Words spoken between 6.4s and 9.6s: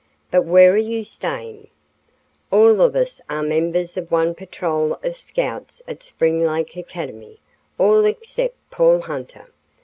Lake Academy, all except Paul Hunter.